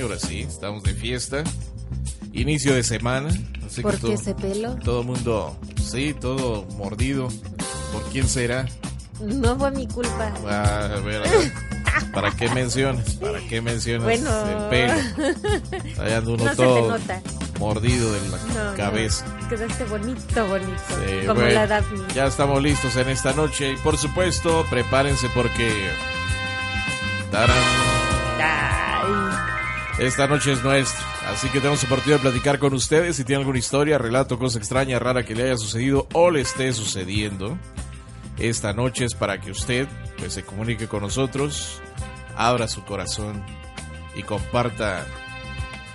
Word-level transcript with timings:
Ahora 0.00 0.18
sí, 0.18 0.40
estamos 0.40 0.82
de 0.82 0.94
fiesta. 0.94 1.44
Inicio 2.32 2.74
de 2.74 2.82
semana. 2.82 3.28
Así 3.64 3.82
¿Por 3.82 3.98
qué 3.98 4.14
ese 4.14 4.34
pelo? 4.34 4.76
Todo 4.76 5.02
mundo, 5.02 5.56
sí, 5.80 6.14
todo 6.18 6.64
mordido. 6.76 7.28
¿Por 7.92 8.02
quién 8.10 8.26
será? 8.26 8.66
No 9.20 9.56
fue 9.58 9.70
mi 9.70 9.86
culpa. 9.86 10.32
Ah, 10.46 10.90
a 10.96 11.00
ver, 11.00 11.26
a 11.26 11.30
ver. 11.30 11.52
¿Para 12.12 12.30
qué 12.34 12.48
mencionas? 12.50 13.14
¿Para 13.16 13.38
qué 13.48 13.60
mencionas 13.60 14.04
bueno... 14.04 14.30
el 14.46 14.68
pelo? 14.70 16.16
Ando 16.16 16.34
uno 16.34 16.56
todo 16.56 16.98
mordido 17.60 18.12
de 18.12 18.20
la 18.28 18.74
cabeza. 18.74 19.24
quedaste 19.48 19.84
bonito, 19.84 20.48
bonito. 20.48 21.26
como 21.28 21.42
la 21.42 21.66
Daphne. 21.66 22.02
Ya 22.14 22.26
estamos 22.26 22.60
listos 22.62 22.96
en 22.96 23.08
esta 23.08 23.32
noche 23.34 23.72
y 23.72 23.76
por 23.76 23.96
supuesto, 23.98 24.66
prepárense 24.68 25.28
porque... 25.34 25.90
Ay. 27.32 27.91
Esta 29.98 30.26
noche 30.26 30.52
es 30.52 30.64
nuestra, 30.64 31.04
así 31.28 31.48
que 31.48 31.58
tenemos 31.58 31.84
oportunidad 31.84 32.18
de 32.18 32.22
platicar 32.30 32.58
con 32.58 32.72
ustedes. 32.72 33.16
Si 33.16 33.24
tienen 33.24 33.42
alguna 33.42 33.58
historia, 33.58 33.98
relato, 33.98 34.38
cosa 34.38 34.58
extraña, 34.58 34.98
rara 34.98 35.24
que 35.24 35.34
le 35.34 35.44
haya 35.44 35.56
sucedido 35.56 36.08
o 36.14 36.30
le 36.30 36.40
esté 36.40 36.72
sucediendo, 36.72 37.58
esta 38.38 38.72
noche 38.72 39.04
es 39.04 39.14
para 39.14 39.40
que 39.40 39.50
usted 39.50 39.86
pues, 40.18 40.32
se 40.32 40.44
comunique 40.44 40.88
con 40.88 41.02
nosotros, 41.02 41.80
abra 42.36 42.68
su 42.68 42.84
corazón 42.84 43.44
y 44.16 44.22
comparta. 44.22 45.06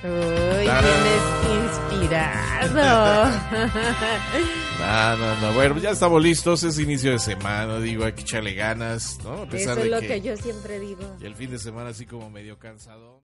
Uy, 0.03 0.61
vienes 0.61 1.23
inspirado. 1.91 3.31
no, 4.79 5.17
no, 5.17 5.41
no. 5.41 5.53
Bueno, 5.53 5.79
ya 5.79 5.89
estamos 5.89 6.21
listos. 6.21 6.63
Es 6.63 6.77
inicio 6.77 7.11
de 7.11 7.19
semana. 7.19 7.79
Digo, 7.79 8.05
hay 8.05 8.13
que 8.13 8.21
echarle 8.21 8.53
ganas, 8.53 9.17
¿no? 9.23 9.41
A 9.41 9.45
pesar 9.47 9.79
Eso 9.79 9.85
es 9.85 9.91
lo 9.91 9.99
que 9.99 10.21
yo 10.21 10.37
siempre 10.37 10.79
digo. 10.79 11.17
Y 11.19 11.25
el 11.25 11.35
fin 11.35 11.49
de 11.49 11.57
semana 11.57 11.89
así 11.89 12.05
como 12.05 12.29
medio 12.29 12.59
cansado. 12.59 13.26